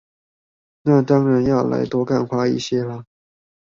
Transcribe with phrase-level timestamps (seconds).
[0.81, 3.05] 那當然要來多幹話一些啦